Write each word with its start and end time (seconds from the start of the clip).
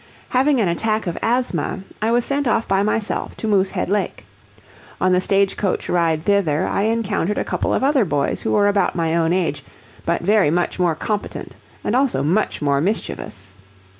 Having 0.29 0.59
an 0.61 0.67
attack 0.67 1.05
of 1.05 1.15
asthma, 1.21 1.79
I 2.01 2.09
was 2.09 2.25
sent 2.25 2.47
off 2.47 2.67
by 2.67 2.81
myself 2.81 3.37
to 3.37 3.47
Moosehead 3.47 3.87
Lake. 3.87 4.25
On 4.99 5.11
the 5.11 5.21
stage 5.21 5.55
coach 5.55 5.87
ride 5.89 6.23
thither 6.23 6.65
I 6.65 6.81
encountered 6.89 7.37
a 7.37 7.43
couple 7.43 7.71
of 7.71 7.83
other 7.83 8.03
boys 8.03 8.41
who 8.41 8.53
were 8.53 8.67
about 8.67 8.95
my 8.95 9.15
own 9.15 9.31
age, 9.31 9.63
but 10.03 10.23
very 10.23 10.49
much 10.49 10.79
more 10.79 10.95
competent 10.95 11.55
and 11.83 11.95
also 11.95 12.23
much 12.23 12.63
more 12.63 12.81
mischievous. 12.81 13.51